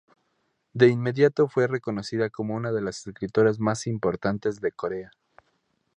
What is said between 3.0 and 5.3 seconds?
escritoras más importantes de Corea.